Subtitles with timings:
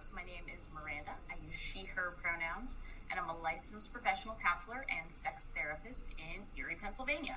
[0.00, 0.12] folks.
[0.14, 1.12] My name is Miranda.
[1.28, 2.76] I use she, her pronouns,
[3.10, 7.36] and I'm a licensed professional counselor and sex therapist in Erie, Pennsylvania.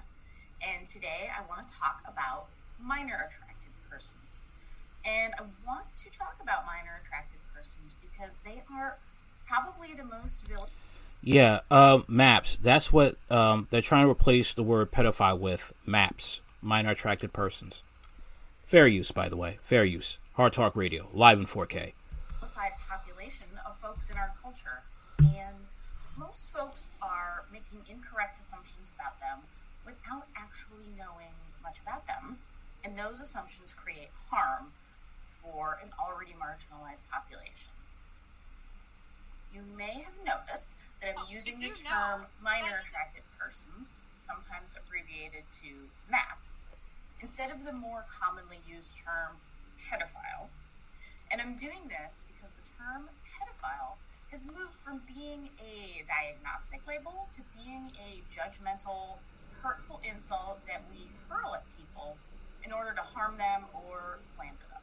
[0.62, 2.48] And today I want to talk about
[2.80, 4.50] minor attracted persons.
[5.04, 8.98] And I want to talk about minor attracted persons because they are
[9.46, 10.70] probably the most villain.
[11.22, 12.58] Yeah, uh, MAPS.
[12.58, 15.74] That's what um, they're trying to replace the word pedophile with.
[15.86, 17.84] MAPS, minor attracted persons.
[18.64, 19.58] Fair use, by the way.
[19.62, 20.20] Fair use.
[20.34, 21.94] Hard Talk Radio, live in 4K.
[23.94, 24.82] Folks in our culture,
[25.22, 25.70] and
[26.18, 29.46] most folks are making incorrect assumptions about them
[29.86, 32.42] without actually knowing much about them,
[32.84, 34.74] and those assumptions create harm
[35.38, 37.70] for an already marginalized population.
[39.54, 45.94] You may have noticed that I'm using the term minor attracted persons, sometimes abbreviated to
[46.10, 46.66] MAPS,
[47.22, 49.38] instead of the more commonly used term
[49.78, 50.50] pedophile.
[51.30, 53.98] And I'm doing this because the term pedophile
[54.32, 59.18] has moved from being a diagnostic label to being a judgmental,
[59.62, 62.18] hurtful insult that we hurl at people
[62.64, 64.82] in order to harm them or slander them.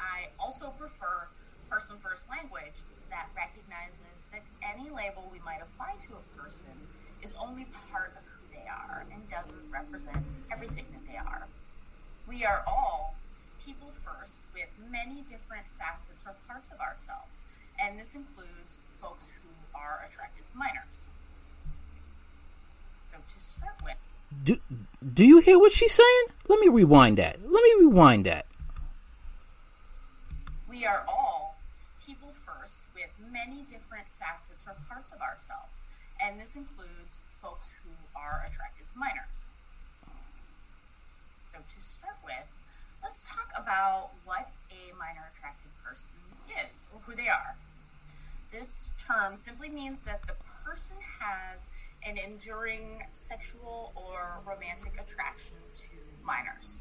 [0.00, 1.28] I also prefer
[1.68, 6.88] person first language that recognizes that any label we might apply to a person
[7.22, 11.46] is only part of who they are and doesn't represent everything that they are.
[12.26, 13.16] We are all
[13.64, 17.44] people first with many different facets or parts of ourselves,
[17.80, 21.08] and this includes folks who are attracted to minors.
[23.10, 23.96] So to start with,
[24.44, 24.58] do
[25.14, 26.24] do you hear what she's saying?
[26.48, 27.38] Let me rewind that.
[27.42, 28.46] Let me rewind that.
[30.68, 31.58] We are all
[32.04, 35.84] people first with many different facets or parts of ourselves,
[36.20, 39.50] and this includes folks who are attracted to minors.
[41.52, 42.48] So to start with,
[43.02, 46.16] let's talk about what a minor attracted person
[46.64, 47.56] is or who they are.
[48.52, 51.68] This term simply means that the person has
[52.06, 55.90] an enduring sexual or romantic attraction to
[56.22, 56.80] minors.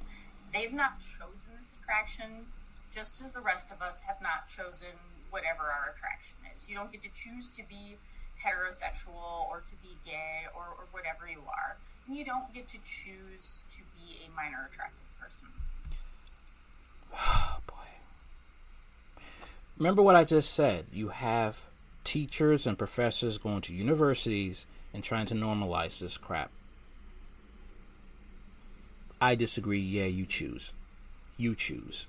[0.53, 2.47] They've not chosen this attraction,
[2.93, 4.99] just as the rest of us have not chosen
[5.29, 6.67] whatever our attraction is.
[6.67, 7.95] You don't get to choose to be
[8.43, 11.77] heterosexual or to be gay or, or whatever you are.
[12.07, 15.47] And you don't get to choose to be a minor attracted person.
[17.15, 17.75] Oh, boy.
[19.81, 20.85] Remember what I just said.
[20.93, 21.65] You have
[22.03, 26.51] teachers and professors going to universities and trying to normalize this crap.
[29.19, 29.79] I disagree.
[29.79, 30.73] Yeah, you choose.
[31.35, 32.05] You choose.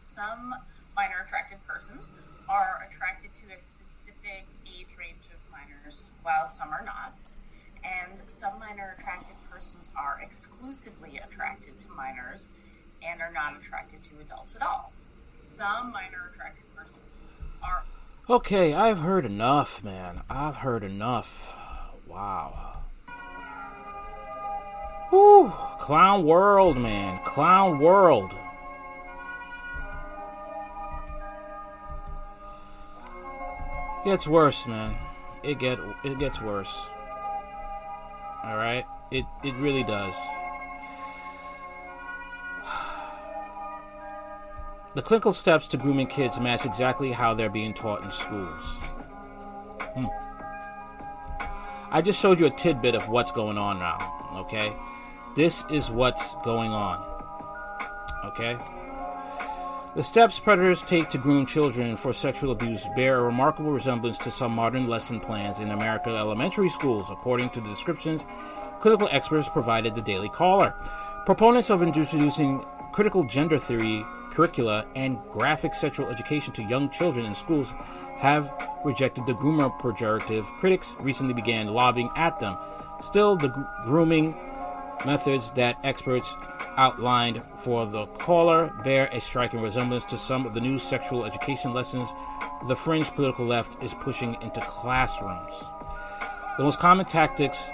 [0.00, 0.52] Some
[0.96, 2.10] minor attracted persons
[2.48, 7.16] are attracted to a specific age range of minors, while some are not.
[7.84, 12.48] And some minor attracted persons are exclusively attracted to minors
[13.00, 14.92] and are not attracted to adults at all.
[15.38, 17.20] Some minor attracted persons
[17.62, 17.84] are.
[18.28, 20.22] Okay, I've heard enough, man.
[20.28, 21.54] I've heard enough.
[22.06, 22.82] Wow.
[25.10, 25.52] Whew.
[25.78, 27.20] Clown world, man.
[27.24, 28.34] Clown world.
[34.04, 34.96] Gets worse, man.
[35.42, 36.88] It get it gets worse.
[38.44, 38.84] All right?
[39.10, 40.16] It it really does.
[44.96, 48.78] The clinical steps to grooming kids match exactly how they're being taught in schools.
[49.94, 50.06] Hmm.
[51.90, 53.98] I just showed you a tidbit of what's going on now,
[54.36, 54.72] okay?
[55.36, 57.04] This is what's going on,
[58.24, 58.56] okay?
[59.96, 64.30] The steps predators take to groom children for sexual abuse bear a remarkable resemblance to
[64.30, 68.24] some modern lesson plans in American elementary schools, according to the descriptions
[68.80, 70.72] clinical experts provided the Daily Caller.
[71.26, 77.34] Proponents of introducing critical gender theory curricula and graphic sexual education to young children in
[77.34, 77.72] schools
[78.18, 78.50] have
[78.84, 80.44] rejected the groomer pejorative.
[80.58, 82.56] Critics recently began lobbying at them.
[83.00, 83.48] Still, the
[83.84, 84.34] grooming
[85.04, 86.34] methods that experts
[86.76, 91.72] outlined for the caller bear a striking resemblance to some of the new sexual education
[91.72, 92.12] lessons
[92.68, 95.64] the fringe political left is pushing into classrooms.
[96.56, 97.70] The most common tactics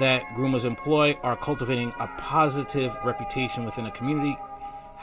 [0.00, 4.36] that groomers employ are cultivating a positive reputation within a community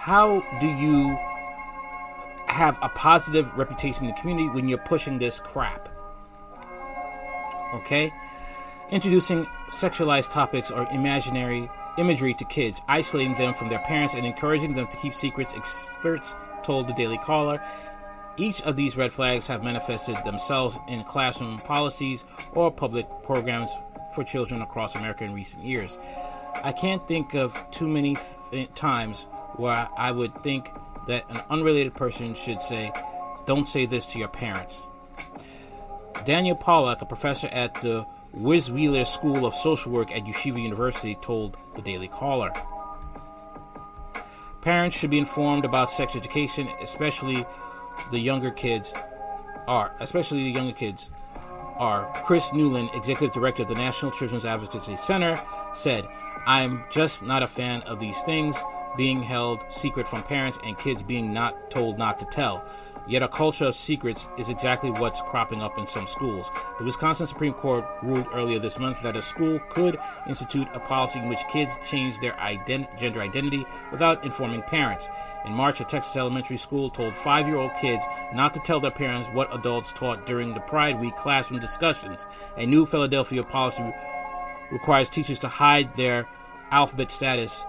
[0.02, 1.16] how do you
[2.48, 5.88] have a positive reputation in the community when you're pushing this crap?
[7.76, 8.12] Okay?
[8.90, 11.70] Introducing sexualized topics or imaginary
[12.00, 16.34] imagery to kids, isolating them from their parents, and encouraging them to keep secrets, experts
[16.64, 17.62] told the Daily Caller.
[18.38, 23.72] Each of these red flags have manifested themselves in classroom policies or public programs
[24.16, 26.00] for children across America in recent years.
[26.64, 28.18] I can't think of too many
[28.52, 30.70] th- times where I would think
[31.08, 32.92] that an unrelated person should say,
[33.46, 34.88] don't say this to your parents.
[36.26, 38.06] Daniel Pollack, a professor at the
[38.36, 42.52] Wurzweiler School of Social Work at Yeshiva University, told the Daily Caller.
[44.62, 47.46] Parents should be informed about sex education, especially
[48.12, 48.94] the younger kids
[49.68, 51.10] are, especially the younger kids
[51.78, 52.12] are.
[52.26, 55.36] Chris Newland, executive director of the National Children's Advocacy Center,
[55.74, 56.06] said,
[56.46, 58.64] "I'm just not a fan of these things
[58.98, 62.66] being held secret from parents and kids being not told not to tell."
[63.08, 66.52] Yet a culture of secrets is exactly what's cropping up in some schools.
[66.78, 69.98] The Wisconsin Supreme Court ruled earlier this month that a school could
[70.28, 75.10] institute a policy in which kids change their ident- gender identity without informing parents.
[75.46, 78.92] In March, a Texas elementary school told five year old kids not to tell their
[78.92, 82.28] parents what adults taught during the Pride Week classroom discussions.
[82.56, 83.92] A new Philadelphia policy
[84.72, 86.28] requires teachers to hide their
[86.70, 87.66] alphabet status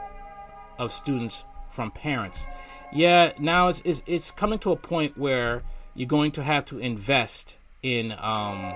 [0.78, 2.46] of students from parents.
[2.92, 5.62] Yeah, now it's, it's, it's coming to a point where
[5.94, 8.74] you're going to have to invest in um,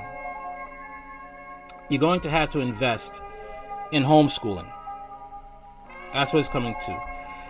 [1.88, 3.22] you're going to have to invest
[3.92, 4.70] in homeschooling.
[6.12, 7.02] That's what it's coming to.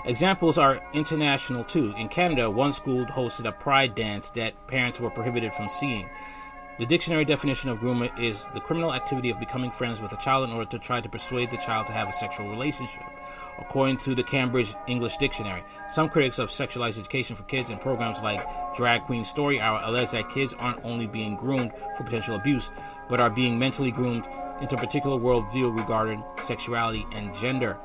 [0.05, 1.95] Examples are international too.
[1.97, 6.09] In Canada, one school hosted a pride dance that parents were prohibited from seeing.
[6.79, 10.47] The dictionary definition of grooming is the criminal activity of becoming friends with a child
[10.47, 13.03] in order to try to persuade the child to have a sexual relationship,
[13.59, 15.65] according to the Cambridge English Dictionary.
[15.89, 18.43] Some critics of sexualized education for kids and programs like
[18.77, 22.71] Drag Queen Story Hour allege that kids aren't only being groomed for potential abuse,
[23.09, 24.29] but are being mentally groomed
[24.61, 27.79] into a particular worldview regarding sexuality and gender.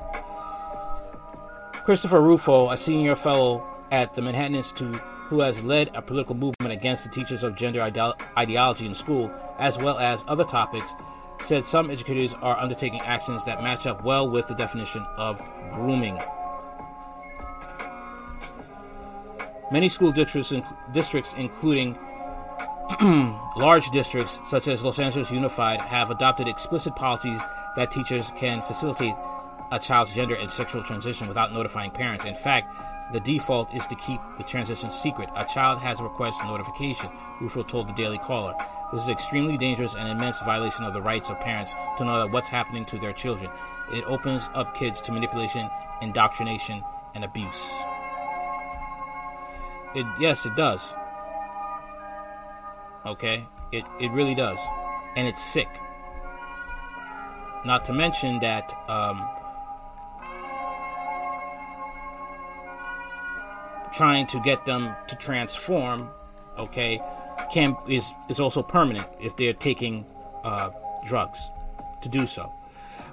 [1.86, 6.72] Christopher Rufo, a senior fellow at the Manhattan Institute who has led a political movement
[6.72, 10.94] against the teachers of gender ide- ideology in school, as well as other topics,
[11.38, 15.40] said some educators are undertaking actions that match up well with the definition of
[15.72, 16.18] grooming.
[19.70, 20.52] Many school districts,
[20.92, 21.98] districts including
[23.56, 27.42] large districts such as Los Angeles Unified, have adopted explicit policies
[27.76, 29.14] that teachers can facilitate
[29.72, 32.26] a child's gender and sexual transition without notifying parents.
[32.26, 32.74] In fact,
[33.12, 35.28] the default is to keep the transition secret.
[35.36, 37.10] A child has a request notification,
[37.40, 38.54] Rufo told the Daily Caller.
[38.90, 42.30] This is extremely dangerous and immense violation of the rights of parents to know that
[42.30, 43.50] what's happening to their children.
[43.92, 45.68] It opens up kids to manipulation,
[46.00, 46.82] indoctrination,
[47.14, 47.72] and abuse.
[49.94, 50.94] It yes, it does.
[53.04, 53.46] Okay?
[53.72, 54.60] It it really does.
[55.16, 55.68] And it's sick.
[57.64, 59.28] Not to mention that um,
[63.92, 66.10] trying to get them to transform,
[66.58, 67.00] okay,
[67.52, 70.06] can is is also permanent if they're taking
[70.44, 70.70] uh,
[71.04, 71.50] drugs
[72.00, 72.52] to do so.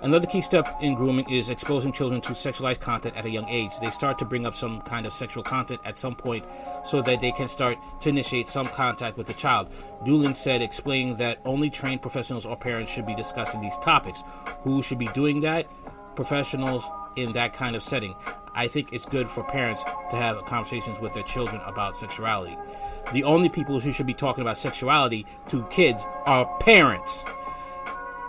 [0.02, 3.72] Another key step in grooming is exposing children to sexualized content at a young age.
[3.82, 6.46] They start to bring up some kind of sexual content at some point
[6.86, 9.70] so that they can start to initiate some contact with the child.
[10.06, 14.24] Newland said, explaining that only trained professionals or parents should be discussing these topics.
[14.62, 15.68] Who should be doing that?
[16.16, 18.16] Professionals in that kind of setting.
[18.60, 22.58] I think it's good for parents to have conversations with their children about sexuality.
[23.14, 27.24] The only people who should be talking about sexuality to kids are parents.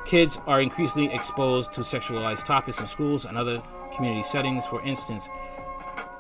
[0.07, 3.61] Kids are increasingly exposed to sexualized topics in schools and other
[3.97, 4.65] community settings.
[4.67, 5.29] For instance,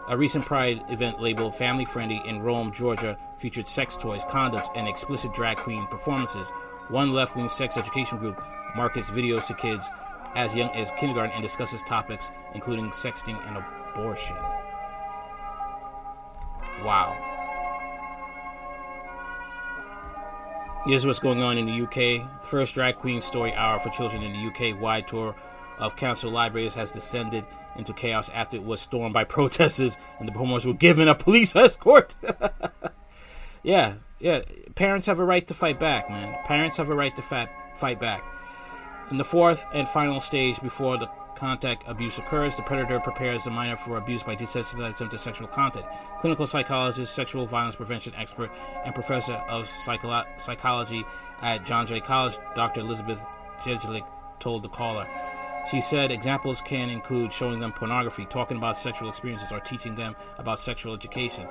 [0.09, 4.89] a recent Pride event labeled Family Friendly in Rome, Georgia, featured sex toys, condoms, and
[4.89, 6.51] explicit drag queen performances.
[6.89, 8.43] One left wing sex education group
[8.75, 9.89] markets videos to kids
[10.35, 13.57] as young as kindergarten and discusses topics including sexting and
[13.93, 14.37] abortion.
[16.85, 17.17] Wow.
[20.87, 22.43] Here's what's going on in the UK.
[22.45, 25.35] First drag queen story hour for children in the UK wide tour
[25.79, 27.45] of council libraries has descended
[27.77, 31.55] into chaos after it was stormed by protesters and the performers were given a police
[31.55, 32.15] escort.
[33.63, 34.43] yeah, yeah.
[34.75, 36.37] Parents have a right to fight back, man.
[36.45, 38.25] Parents have a right to fight fight back.
[39.11, 43.51] In the fourth and final stage before the contact abuse occurs, the predator prepares the
[43.51, 45.87] minor for abuse by desensitizing them to sexual content.
[46.21, 48.51] Clinical psychologist, sexual violence prevention expert,
[48.85, 51.05] and professor of psycholo- psychology
[51.43, 52.81] at John Jay College, Dr.
[52.81, 53.23] Elizabeth
[53.61, 54.07] Jeglic,
[54.39, 55.07] told the caller.
[55.71, 60.17] She said examples can include showing them pornography, talking about sexual experiences, or teaching them
[60.39, 61.47] about sexual education.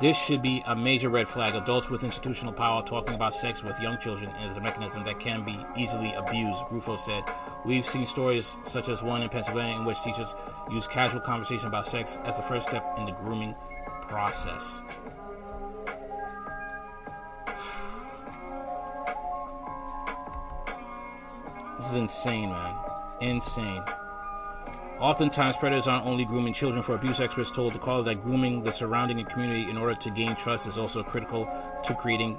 [0.00, 1.54] This should be a major red flag.
[1.54, 5.44] Adults with institutional power talking about sex with young children is a mechanism that can
[5.44, 7.22] be easily abused, Rufo said.
[7.64, 10.34] We've seen stories such as one in Pennsylvania in which teachers
[10.70, 13.54] use casual conversation about sex as the first step in the grooming
[14.08, 14.80] process.
[21.78, 22.76] This is insane, man.
[23.20, 23.82] Insane.
[25.02, 27.20] Oftentimes, predators aren't only grooming children for abuse.
[27.20, 30.78] Experts told the caller that grooming the surrounding community in order to gain trust is
[30.78, 31.44] also critical
[31.82, 32.38] to creating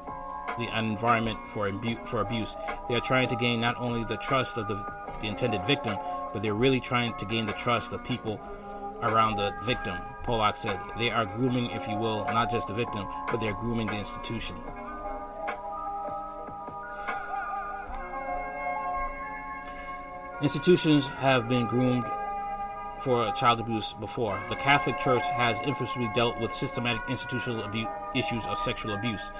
[0.57, 2.55] the environment for, imbu- for abuse.
[2.87, 4.75] They are trying to gain not only the trust of the,
[5.19, 5.97] the intended victim,
[6.31, 8.39] but they're really trying to gain the trust of people
[9.01, 9.97] around the victim.
[10.23, 13.87] Pollack said, They are grooming, if you will, not just the victim, but they're grooming
[13.87, 14.55] the institution.
[20.41, 22.05] Institutions have been groomed
[23.03, 24.39] for child abuse before.
[24.49, 29.31] The Catholic Church has infamously dealt with systematic institutional abu- issues of sexual abuse.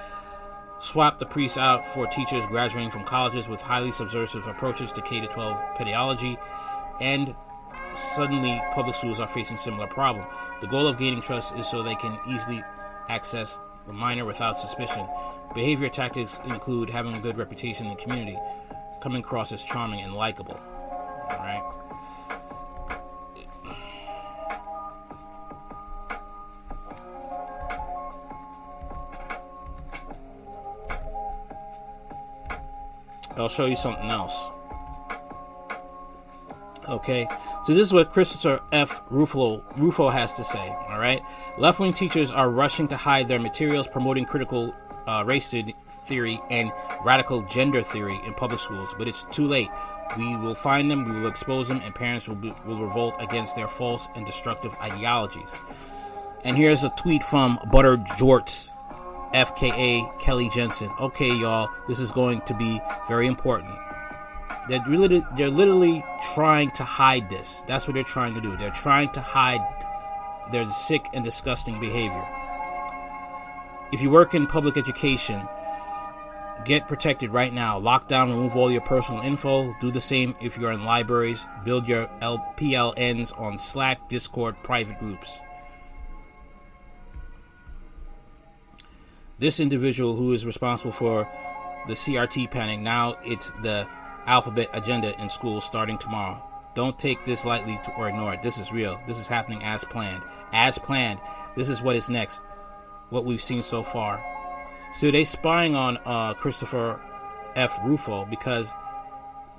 [0.80, 5.26] Swap the priests out for teachers graduating from colleges with highly subversive approaches to K
[5.26, 6.38] 12 pedagogy,
[7.00, 7.34] and
[7.96, 10.26] suddenly public schools are facing similar problem.
[10.60, 12.62] The goal of gaining trust is so they can easily
[13.08, 15.08] access the minor without suspicion.
[15.56, 18.38] Behavior tactics include having a good reputation in the community,
[19.02, 20.60] coming across as charming and likable.
[21.32, 21.83] All right.
[33.38, 34.50] I'll show you something else.
[36.90, 37.28] Okay,
[37.64, 39.02] so this is what Christopher F.
[39.10, 40.76] Rufo, Rufo has to say.
[40.90, 41.22] All right,
[41.58, 44.76] left wing teachers are rushing to hide their materials promoting critical
[45.08, 45.54] uh, race
[46.06, 46.72] theory and
[47.04, 49.70] radical gender theory in public schools, but it's too late.
[50.18, 53.56] We will find them, we will expose them, and parents will, be, will revolt against
[53.56, 55.60] their false and destructive ideologies.
[56.44, 58.70] And here's a tweet from Butter Jorts,
[59.34, 60.92] FKA Kelly Jensen.
[61.00, 63.74] Okay, y'all, this is going to be very important.
[64.70, 67.64] They're really, they're literally trying to hide this.
[67.68, 68.56] That's what they're trying to do.
[68.58, 69.62] They're trying to hide
[70.52, 72.26] their sick and disgusting behavior.
[73.92, 75.42] If you work in public education,
[76.66, 77.78] get protected right now.
[77.78, 79.74] Lock down, remove all your personal info.
[79.80, 81.46] Do the same if you're in libraries.
[81.64, 85.42] Build your LPLNs on Slack, Discord, private groups.
[89.40, 91.28] This individual who is responsible for
[91.88, 93.88] the CRT panic, now it's the
[94.26, 96.42] alphabet agenda in schools starting tomorrow.
[96.76, 98.42] Don't take this lightly or ignore it.
[98.42, 99.00] This is real.
[99.08, 100.24] This is happening as planned.
[100.54, 101.20] As planned.
[101.56, 102.42] This is what is next.
[103.10, 104.24] What we've seen so far.
[104.92, 107.00] So they're spying on uh, Christopher
[107.56, 107.78] F.
[107.84, 108.74] Rufo because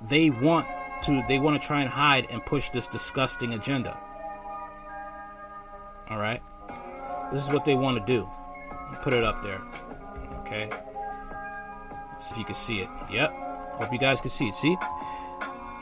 [0.09, 0.67] they want
[1.03, 1.23] to.
[1.27, 3.97] They want to try and hide and push this disgusting agenda.
[6.09, 6.41] All right.
[7.31, 8.29] This is what they want to do.
[9.01, 9.61] Put it up there.
[10.39, 10.69] Okay.
[12.19, 12.89] See if you can see it.
[13.11, 13.31] Yep.
[13.31, 14.55] Hope you guys can see it.
[14.55, 14.77] See?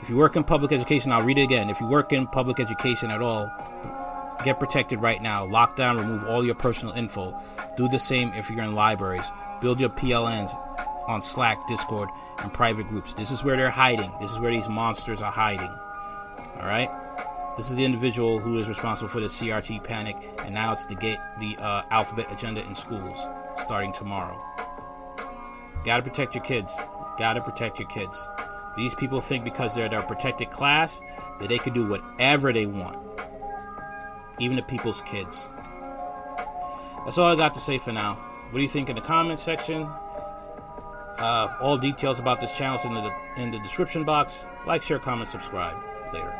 [0.02, 1.70] If you work in public education, I'll read it again.
[1.70, 3.50] If you work in public education at all,
[4.44, 5.46] get protected right now.
[5.46, 7.34] Lock down, remove all your personal info.
[7.76, 9.30] Do the same if you're in libraries.
[9.60, 10.54] Build your PLNs
[11.08, 12.10] on Slack, Discord,
[12.42, 13.14] and private groups.
[13.14, 14.12] This is where they're hiding.
[14.20, 15.72] This is where these monsters are hiding.
[16.60, 16.90] All right?
[17.56, 20.96] This is the individual who is responsible for the CRT panic, and now it's the
[20.96, 23.28] get the uh, alphabet agenda in schools
[23.62, 24.42] starting tomorrow.
[25.84, 26.74] Got to protect your kids.
[27.16, 28.28] Got to protect your kids.
[28.76, 31.00] These people think because they're their protected class
[31.38, 32.98] that they can do whatever they want,
[34.40, 35.48] even to people's kids.
[37.04, 38.14] That's all I got to say for now.
[38.50, 39.82] What do you think in the comment section?
[41.18, 44.46] Uh, all details about this channel is in the in the description box.
[44.66, 45.76] Like, share, comment, subscribe.
[46.12, 46.34] Later.